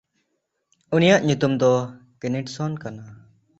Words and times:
ᱩᱱᱤᱭᱟᱜ 0.95 1.21
ᱧᱩᱛᱩᱢ 1.27 1.53
ᱫᱚ 1.61 1.71
ᱠᱮᱱᱤᱥᱴᱚᱱ 2.19 2.73
ᱠᱟᱱᱟ᱾ 2.83 3.03